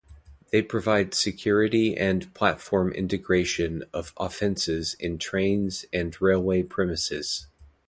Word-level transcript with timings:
They 0.51 0.63
provide 0.63 1.13
security 1.13 1.95
and 1.95 2.33
perform 2.33 2.91
investigation 2.91 3.83
of 3.93 4.13
offences 4.17 4.95
in 4.99 5.19
trains 5.19 5.85
and 5.93 6.19
railway 6.19 6.63
premises. 6.63 7.45